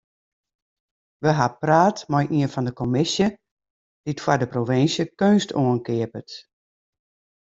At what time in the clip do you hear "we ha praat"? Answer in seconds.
1.23-1.97